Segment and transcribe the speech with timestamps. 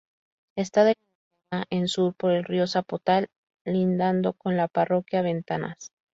[0.57, 3.29] Está delimitada en sur por el río Zapotal,
[3.67, 5.91] lindando con la parroquia Ventanas.